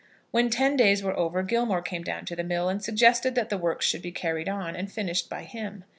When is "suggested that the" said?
2.83-3.57